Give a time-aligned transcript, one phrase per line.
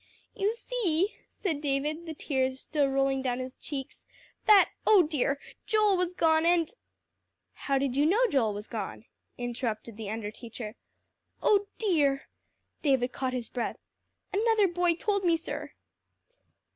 [0.33, 4.03] "You see," said David, the tears still rolling down his cheeks,
[4.47, 5.39] "that oh dear!
[5.67, 6.73] Joel was gone, and"
[7.67, 9.05] "How did you know Joel was gone?"
[9.37, 10.75] interrupted the under teacher.
[11.43, 12.23] "Oh dear!"
[12.81, 13.77] David caught his breath.
[14.33, 15.73] "Another boy told me, sir."